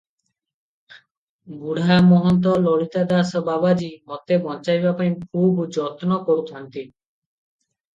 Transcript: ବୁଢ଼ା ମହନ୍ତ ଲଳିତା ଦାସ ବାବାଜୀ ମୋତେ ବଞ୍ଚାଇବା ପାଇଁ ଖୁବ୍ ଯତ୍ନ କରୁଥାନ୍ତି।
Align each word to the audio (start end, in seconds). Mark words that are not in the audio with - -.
ବୁଢ଼ା 1.63 1.99
ମହନ୍ତ 2.07 2.55
ଲଳିତା 2.65 3.05
ଦାସ 3.13 3.45
ବାବାଜୀ 3.53 3.93
ମୋତେ 4.09 4.43
ବଞ୍ଚାଇବା 4.49 4.99
ପାଇଁ 5.05 5.17
ଖୁବ୍ 5.25 5.65
ଯତ୍ନ 5.81 6.23
କରୁଥାନ୍ତି। 6.29 6.91